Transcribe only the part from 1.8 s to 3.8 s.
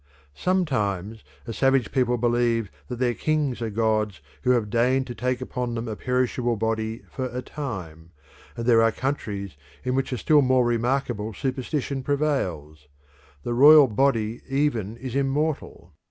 people believe that their kings are